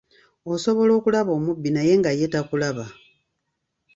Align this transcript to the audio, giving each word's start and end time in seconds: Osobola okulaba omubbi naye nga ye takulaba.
Osobola 0.53 0.91
okulaba 0.99 1.31
omubbi 1.37 1.69
naye 1.75 1.93
nga 1.99 2.11
ye 2.19 2.27
takulaba. 2.33 2.85